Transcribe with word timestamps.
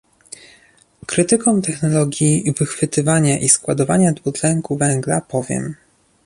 Krytykom 1.05 1.61
technologii 1.61 2.53
wychwytywania 2.59 3.37
i 3.39 3.49
składowania 3.49 4.11
dwutlenku 4.11 4.77
węgla 4.77 5.21
powiem 5.21 5.75